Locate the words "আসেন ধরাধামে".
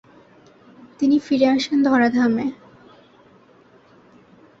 1.47-2.45